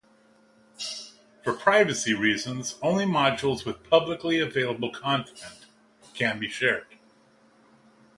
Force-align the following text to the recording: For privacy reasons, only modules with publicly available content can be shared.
For 1.43 1.53
privacy 1.53 2.15
reasons, 2.15 2.73
only 2.81 3.05
modules 3.05 3.67
with 3.67 3.87
publicly 3.87 4.39
available 4.39 4.91
content 4.91 5.67
can 6.15 6.39
be 6.39 6.49
shared. 6.49 6.87